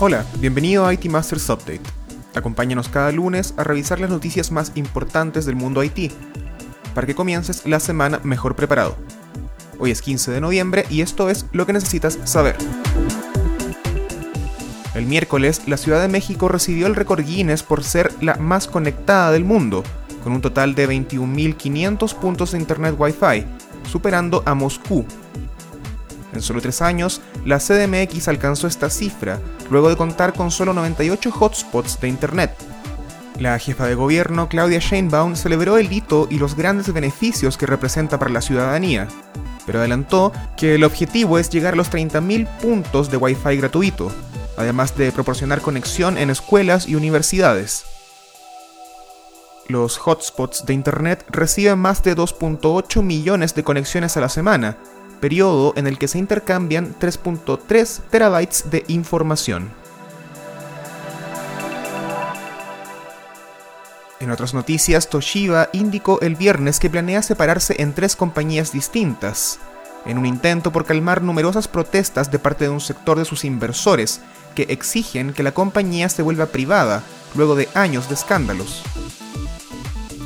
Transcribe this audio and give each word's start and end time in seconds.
Hola, 0.00 0.24
bienvenido 0.38 0.86
a 0.86 0.94
IT 0.94 1.06
Masters 1.06 1.50
Update. 1.50 1.80
Acompáñanos 2.32 2.88
cada 2.88 3.10
lunes 3.10 3.52
a 3.56 3.64
revisar 3.64 3.98
las 3.98 4.10
noticias 4.10 4.52
más 4.52 4.70
importantes 4.76 5.44
del 5.44 5.56
mundo 5.56 5.82
IT, 5.82 6.12
para 6.94 7.04
que 7.04 7.16
comiences 7.16 7.66
la 7.66 7.80
semana 7.80 8.20
mejor 8.22 8.54
preparado. 8.54 8.96
Hoy 9.80 9.90
es 9.90 10.00
15 10.00 10.30
de 10.30 10.40
noviembre 10.40 10.84
y 10.88 11.00
esto 11.00 11.30
es 11.30 11.46
lo 11.50 11.66
que 11.66 11.72
necesitas 11.72 12.16
saber. 12.22 12.56
El 14.94 15.06
miércoles, 15.06 15.62
la 15.66 15.76
Ciudad 15.76 16.00
de 16.00 16.06
México 16.06 16.46
recibió 16.46 16.86
el 16.86 16.94
récord 16.94 17.24
Guinness 17.24 17.64
por 17.64 17.82
ser 17.82 18.12
la 18.20 18.36
más 18.36 18.68
conectada 18.68 19.32
del 19.32 19.44
mundo, 19.44 19.82
con 20.22 20.32
un 20.32 20.40
total 20.40 20.76
de 20.76 20.88
21.500 20.88 22.14
puntos 22.14 22.52
de 22.52 22.58
Internet 22.58 22.94
Wi-Fi, 22.96 23.44
superando 23.90 24.44
a 24.46 24.54
Moscú. 24.54 25.04
En 26.32 26.42
solo 26.42 26.60
tres 26.60 26.82
años, 26.82 27.20
la 27.44 27.58
CDMX 27.58 28.28
alcanzó 28.28 28.66
esta 28.66 28.90
cifra, 28.90 29.40
luego 29.70 29.88
de 29.88 29.96
contar 29.96 30.34
con 30.34 30.50
solo 30.50 30.72
98 30.74 31.30
hotspots 31.30 32.00
de 32.00 32.08
Internet. 32.08 32.52
La 33.38 33.58
jefa 33.58 33.86
de 33.86 33.94
gobierno, 33.94 34.48
Claudia 34.48 34.80
Sheinbaum, 34.80 35.36
celebró 35.36 35.78
el 35.78 35.92
hito 35.92 36.26
y 36.30 36.38
los 36.38 36.56
grandes 36.56 36.92
beneficios 36.92 37.56
que 37.56 37.66
representa 37.66 38.18
para 38.18 38.32
la 38.32 38.42
ciudadanía, 38.42 39.06
pero 39.64 39.78
adelantó 39.78 40.32
que 40.56 40.74
el 40.74 40.84
objetivo 40.84 41.38
es 41.38 41.48
llegar 41.48 41.74
a 41.74 41.76
los 41.76 41.90
30.000 41.90 42.48
puntos 42.58 43.10
de 43.10 43.16
Wi-Fi 43.16 43.56
gratuito, 43.58 44.10
además 44.56 44.96
de 44.96 45.12
proporcionar 45.12 45.60
conexión 45.60 46.18
en 46.18 46.30
escuelas 46.30 46.88
y 46.88 46.96
universidades. 46.96 47.84
Los 49.68 49.98
hotspots 49.98 50.64
de 50.66 50.72
Internet 50.72 51.24
reciben 51.28 51.78
más 51.78 52.02
de 52.02 52.16
2.8 52.16 53.02
millones 53.02 53.54
de 53.54 53.62
conexiones 53.62 54.16
a 54.16 54.20
la 54.20 54.30
semana, 54.30 54.78
periodo 55.18 55.72
en 55.76 55.86
el 55.86 55.98
que 55.98 56.08
se 56.08 56.18
intercambian 56.18 56.94
3.3 56.98 58.00
terabytes 58.10 58.70
de 58.70 58.84
información. 58.88 59.70
En 64.20 64.32
otras 64.32 64.52
noticias, 64.52 65.08
Toshiba 65.08 65.68
indicó 65.72 66.20
el 66.20 66.34
viernes 66.34 66.80
que 66.80 66.90
planea 66.90 67.22
separarse 67.22 67.76
en 67.78 67.94
tres 67.94 68.16
compañías 68.16 68.72
distintas, 68.72 69.60
en 70.06 70.18
un 70.18 70.26
intento 70.26 70.72
por 70.72 70.84
calmar 70.84 71.22
numerosas 71.22 71.68
protestas 71.68 72.30
de 72.30 72.40
parte 72.40 72.64
de 72.64 72.70
un 72.70 72.80
sector 72.80 73.16
de 73.18 73.24
sus 73.24 73.44
inversores 73.44 74.20
que 74.56 74.64
exigen 74.64 75.32
que 75.32 75.44
la 75.44 75.52
compañía 75.52 76.08
se 76.08 76.22
vuelva 76.22 76.46
privada 76.46 77.04
luego 77.36 77.54
de 77.54 77.68
años 77.74 78.08
de 78.08 78.14
escándalos. 78.14 78.82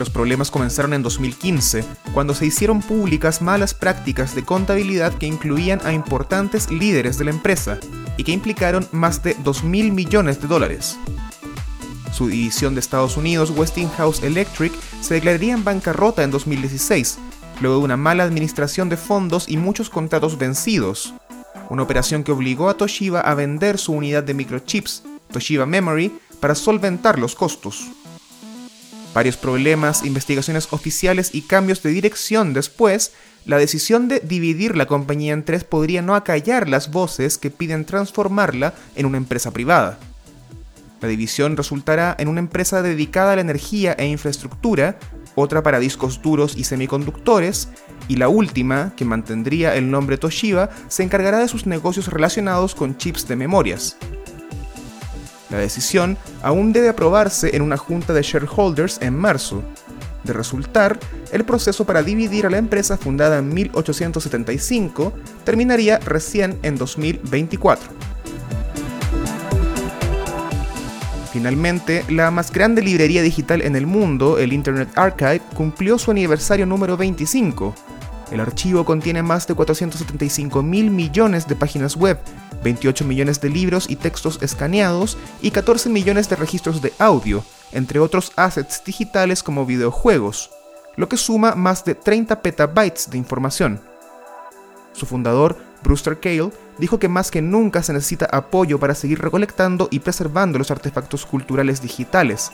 Los 0.00 0.08
problemas 0.08 0.50
comenzaron 0.50 0.94
en 0.94 1.02
2015, 1.02 1.84
cuando 2.14 2.34
se 2.34 2.46
hicieron 2.46 2.80
públicas 2.80 3.42
malas 3.42 3.74
prácticas 3.74 4.34
de 4.34 4.42
contabilidad 4.42 5.12
que 5.12 5.26
incluían 5.26 5.78
a 5.84 5.92
importantes 5.92 6.70
líderes 6.70 7.18
de 7.18 7.26
la 7.26 7.32
empresa 7.32 7.78
y 8.16 8.24
que 8.24 8.32
implicaron 8.32 8.88
más 8.92 9.22
de 9.22 9.36
2 9.44 9.62
mil 9.62 9.92
millones 9.92 10.40
de 10.40 10.48
dólares. 10.48 10.96
Su 12.14 12.28
división 12.28 12.74
de 12.74 12.80
Estados 12.80 13.18
Unidos, 13.18 13.52
Westinghouse 13.54 14.22
Electric, 14.22 14.72
se 15.02 15.12
declararía 15.12 15.52
en 15.52 15.64
bancarrota 15.64 16.22
en 16.22 16.30
2016, 16.30 17.18
luego 17.60 17.76
de 17.76 17.84
una 17.84 17.98
mala 17.98 18.24
administración 18.24 18.88
de 18.88 18.96
fondos 18.96 19.50
y 19.50 19.58
muchos 19.58 19.90
contratos 19.90 20.38
vencidos, 20.38 21.12
una 21.68 21.82
operación 21.82 22.24
que 22.24 22.32
obligó 22.32 22.70
a 22.70 22.74
Toshiba 22.78 23.20
a 23.20 23.34
vender 23.34 23.76
su 23.76 23.92
unidad 23.92 24.22
de 24.22 24.32
microchips, 24.32 25.02
Toshiba 25.30 25.66
Memory, 25.66 26.10
para 26.40 26.54
solventar 26.54 27.18
los 27.18 27.34
costos. 27.34 27.90
Varios 29.14 29.36
problemas, 29.36 30.04
investigaciones 30.04 30.68
oficiales 30.70 31.30
y 31.34 31.42
cambios 31.42 31.82
de 31.82 31.90
dirección 31.90 32.52
después, 32.52 33.12
la 33.44 33.58
decisión 33.58 34.06
de 34.06 34.20
dividir 34.20 34.76
la 34.76 34.86
compañía 34.86 35.32
en 35.32 35.44
tres 35.44 35.64
podría 35.64 36.02
no 36.02 36.14
acallar 36.14 36.68
las 36.68 36.92
voces 36.92 37.36
que 37.36 37.50
piden 37.50 37.84
transformarla 37.84 38.74
en 38.94 39.06
una 39.06 39.16
empresa 39.16 39.50
privada. 39.50 39.98
La 41.00 41.08
división 41.08 41.56
resultará 41.56 42.14
en 42.18 42.28
una 42.28 42.40
empresa 42.40 42.82
dedicada 42.82 43.32
a 43.32 43.36
la 43.36 43.40
energía 43.40 43.94
e 43.94 44.06
infraestructura, 44.06 44.98
otra 45.34 45.62
para 45.62 45.80
discos 45.80 46.20
duros 46.22 46.56
y 46.56 46.64
semiconductores, 46.64 47.68
y 48.06 48.16
la 48.16 48.28
última, 48.28 48.92
que 48.96 49.04
mantendría 49.04 49.74
el 49.74 49.90
nombre 49.90 50.18
Toshiba, 50.18 50.70
se 50.88 51.02
encargará 51.02 51.38
de 51.38 51.48
sus 51.48 51.66
negocios 51.66 52.08
relacionados 52.08 52.74
con 52.74 52.96
chips 52.96 53.26
de 53.26 53.36
memorias. 53.36 53.96
La 55.50 55.58
decisión 55.58 56.16
aún 56.42 56.72
debe 56.72 56.88
aprobarse 56.88 57.54
en 57.56 57.62
una 57.62 57.76
junta 57.76 58.12
de 58.12 58.22
shareholders 58.22 58.98
en 59.02 59.16
marzo. 59.16 59.62
De 60.24 60.32
resultar, 60.32 60.98
el 61.32 61.44
proceso 61.44 61.84
para 61.84 62.02
dividir 62.02 62.46
a 62.46 62.50
la 62.50 62.58
empresa 62.58 62.96
fundada 62.96 63.38
en 63.38 63.52
1875 63.52 65.12
terminaría 65.44 65.98
recién 65.98 66.58
en 66.62 66.76
2024. 66.76 67.90
Finalmente, 71.32 72.04
la 72.08 72.30
más 72.30 72.52
grande 72.52 72.82
librería 72.82 73.22
digital 73.22 73.62
en 73.62 73.76
el 73.76 73.86
mundo, 73.86 74.38
el 74.38 74.52
Internet 74.52 74.88
Archive, 74.96 75.40
cumplió 75.54 75.96
su 75.96 76.10
aniversario 76.10 76.66
número 76.66 76.96
25. 76.96 77.74
El 78.30 78.40
archivo 78.40 78.84
contiene 78.84 79.22
más 79.22 79.46
de 79.46 79.54
475 79.54 80.62
mil 80.62 80.90
millones 80.90 81.48
de 81.48 81.56
páginas 81.56 81.96
web, 81.96 82.18
28 82.62 83.04
millones 83.04 83.40
de 83.40 83.48
libros 83.48 83.90
y 83.90 83.96
textos 83.96 84.38
escaneados 84.40 85.18
y 85.42 85.50
14 85.50 85.88
millones 85.90 86.28
de 86.28 86.36
registros 86.36 86.80
de 86.80 86.92
audio, 86.98 87.42
entre 87.72 87.98
otros 87.98 88.32
assets 88.36 88.82
digitales 88.84 89.42
como 89.42 89.66
videojuegos, 89.66 90.50
lo 90.96 91.08
que 91.08 91.16
suma 91.16 91.56
más 91.56 91.84
de 91.84 91.96
30 91.96 92.40
petabytes 92.40 93.10
de 93.10 93.18
información. 93.18 93.80
Su 94.92 95.06
fundador, 95.06 95.56
Brewster 95.82 96.20
Cale, 96.20 96.50
dijo 96.78 96.98
que 96.98 97.08
más 97.08 97.30
que 97.30 97.42
nunca 97.42 97.82
se 97.82 97.92
necesita 97.92 98.26
apoyo 98.26 98.78
para 98.78 98.94
seguir 98.94 99.20
recolectando 99.20 99.88
y 99.90 100.00
preservando 100.00 100.58
los 100.58 100.70
artefactos 100.70 101.26
culturales 101.26 101.82
digitales. 101.82 102.52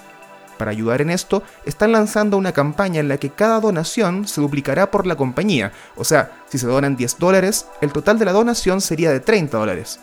Para 0.58 0.70
ayudar 0.70 1.00
en 1.02 1.10
esto, 1.10 1.42
están 1.64 1.92
lanzando 1.92 2.36
una 2.36 2.52
campaña 2.52 3.00
en 3.00 3.08
la 3.08 3.18
que 3.18 3.30
cada 3.30 3.60
donación 3.60 4.26
se 4.26 4.40
duplicará 4.40 4.90
por 4.90 5.06
la 5.06 5.16
compañía, 5.16 5.72
o 5.96 6.04
sea, 6.04 6.42
si 6.48 6.58
se 6.58 6.66
donan 6.66 6.96
10 6.96 7.18
dólares, 7.18 7.66
el 7.80 7.92
total 7.92 8.18
de 8.18 8.24
la 8.24 8.32
donación 8.32 8.80
sería 8.80 9.10
de 9.10 9.20
30 9.20 9.58
dólares. 9.58 10.00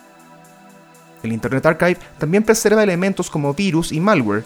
El 1.24 1.32
Internet 1.32 1.66
Archive 1.66 1.98
también 2.18 2.44
preserva 2.44 2.84
elementos 2.84 3.30
como 3.30 3.54
virus 3.54 3.92
y 3.92 4.00
malware, 4.00 4.44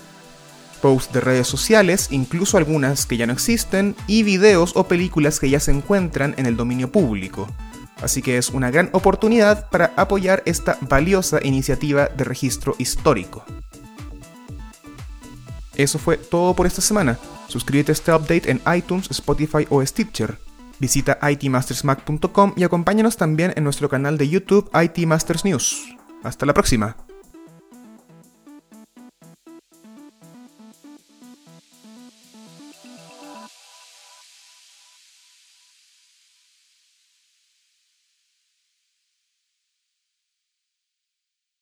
posts 0.82 1.12
de 1.12 1.22
redes 1.22 1.48
sociales, 1.48 2.08
incluso 2.12 2.58
algunas 2.58 3.06
que 3.06 3.18
ya 3.18 3.26
no 3.26 3.34
existen, 3.34 3.96
y 4.06 4.24
videos 4.24 4.74
o 4.76 4.88
películas 4.88 5.40
que 5.40 5.50
ya 5.50 5.60
se 5.60 5.72
encuentran 5.72 6.36
en 6.38 6.46
el 6.46 6.56
dominio 6.56 6.92
público. 6.92 7.48
Así 8.02 8.22
que 8.22 8.38
es 8.38 8.52
una 8.52 8.70
gran 8.70 8.90
oportunidad 8.94 9.70
para 9.70 9.92
apoyar 9.96 10.44
esta 10.46 10.78
valiosa 10.82 11.40
iniciativa 11.44 12.08
de 12.08 12.24
registro 12.24 12.76
histórico. 12.78 13.44
Eso 15.78 16.00
fue 16.00 16.18
todo 16.18 16.56
por 16.56 16.66
esta 16.66 16.82
semana. 16.82 17.18
Suscríbete 17.48 17.92
a 17.92 17.94
este 17.94 18.12
update 18.12 18.52
en 18.52 18.62
iTunes, 18.76 19.10
Spotify 19.12 19.66
o 19.70 19.86
Stitcher. 19.86 20.38
Visita 20.80 21.18
itmastersmac.com 21.22 22.54
y 22.56 22.64
acompáñanos 22.64 23.16
también 23.16 23.54
en 23.56 23.64
nuestro 23.64 23.88
canal 23.88 24.18
de 24.18 24.28
YouTube 24.28 24.70
IT 24.74 25.06
Masters 25.08 25.46
News. 25.46 25.96
Hasta 26.24 26.46
la 26.46 26.54
próxima. 26.54 27.07